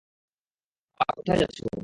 [0.99, 1.63] বাবা, কোথায় যাচ্ছো?